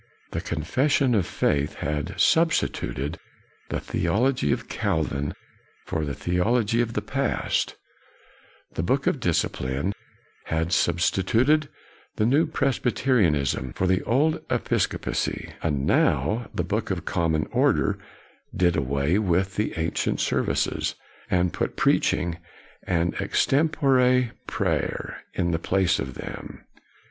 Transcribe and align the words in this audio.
The 0.31 0.41
Con 0.41 0.63
fession 0.63 1.15
of 1.15 1.27
Faith 1.27 1.75
had 1.75 2.19
substituted 2.19 3.19
the 3.69 3.79
the 3.81 4.07
ology 4.07 4.51
of 4.51 4.67
Calvin 4.67 5.35
for 5.85 6.05
the 6.05 6.15
theology 6.15 6.81
of 6.81 6.93
the 6.93 7.03
past; 7.03 7.75
the 8.73 8.81
Book 8.81 9.05
of 9.05 9.19
Discipline 9.19 9.93
had 10.45 10.71
sub 10.73 10.97
stituted 10.97 11.67
the 12.15 12.25
New 12.25 12.47
Presbyterianism 12.47 13.73
for 13.73 13.85
the 13.85 14.01
old 14.01 14.41
Episcopacy; 14.49 15.53
and 15.61 15.85
now 15.85 16.49
the 16.51 16.63
Book 16.63 16.89
of 16.89 17.05
Common 17.05 17.47
Order 17.51 17.99
did 18.55 18.75
away 18.75 19.19
with 19.19 19.55
the 19.55 19.71
an 19.73 19.91
cient 19.91 20.19
services, 20.19 20.95
and 21.29 21.53
put 21.53 21.75
preaching 21.77 22.39
and 22.87 23.13
extempore 23.21 24.31
prayer 24.47 25.21
in 25.35 25.51
the 25.51 25.59
place 25.59 25.99
of 25.99 26.15
them. 26.15 26.65